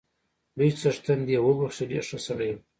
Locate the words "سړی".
2.27-2.49